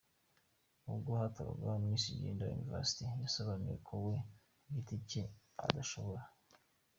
[0.91, 4.15] ubwo hatorwaga Miss Gender University, yasobanuye ko we
[4.63, 5.23] ku giti cye
[5.65, 6.23] adashobora.